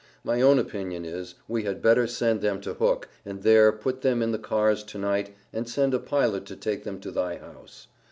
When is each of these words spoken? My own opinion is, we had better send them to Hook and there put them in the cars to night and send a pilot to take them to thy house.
My 0.23 0.41
own 0.41 0.57
opinion 0.57 1.05
is, 1.05 1.35
we 1.47 1.61
had 1.61 1.79
better 1.79 2.07
send 2.07 2.41
them 2.41 2.59
to 2.61 2.73
Hook 2.73 3.07
and 3.23 3.43
there 3.43 3.71
put 3.71 4.01
them 4.01 4.23
in 4.23 4.31
the 4.31 4.39
cars 4.39 4.81
to 4.85 4.97
night 4.97 5.35
and 5.53 5.69
send 5.69 5.93
a 5.93 5.99
pilot 5.99 6.47
to 6.47 6.55
take 6.55 6.83
them 6.85 6.99
to 7.01 7.11
thy 7.11 7.35
house. 7.37 7.85